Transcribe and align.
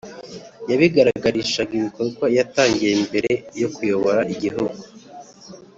yabigaragarishaga 0.69 1.71
ibikorwa 1.79 2.25
yatangiye 2.37 2.93
mbere 3.07 3.31
yo 3.61 3.67
kuyobora 3.75 4.21
igihugu. 4.33 4.81